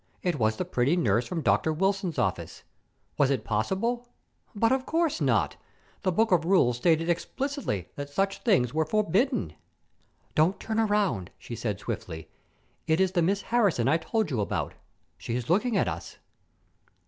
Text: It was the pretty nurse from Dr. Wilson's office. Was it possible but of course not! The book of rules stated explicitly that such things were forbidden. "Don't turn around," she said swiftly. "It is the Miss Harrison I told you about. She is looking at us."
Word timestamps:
It 0.23 0.39
was 0.39 0.55
the 0.57 0.65
pretty 0.65 0.97
nurse 0.97 1.27
from 1.27 1.43
Dr. 1.43 1.71
Wilson's 1.71 2.17
office. 2.17 2.63
Was 3.19 3.29
it 3.29 3.43
possible 3.43 4.07
but 4.55 4.71
of 4.71 4.87
course 4.87 5.21
not! 5.21 5.57
The 6.01 6.11
book 6.11 6.31
of 6.31 6.43
rules 6.43 6.77
stated 6.77 7.07
explicitly 7.07 7.87
that 7.95 8.09
such 8.09 8.41
things 8.41 8.73
were 8.73 8.83
forbidden. 8.83 9.53
"Don't 10.33 10.59
turn 10.59 10.79
around," 10.79 11.29
she 11.37 11.55
said 11.55 11.79
swiftly. 11.79 12.29
"It 12.87 12.99
is 12.99 13.11
the 13.11 13.21
Miss 13.21 13.43
Harrison 13.43 13.87
I 13.87 13.97
told 13.97 14.31
you 14.31 14.41
about. 14.41 14.73
She 15.19 15.35
is 15.35 15.51
looking 15.51 15.77
at 15.77 15.87
us." 15.87 16.17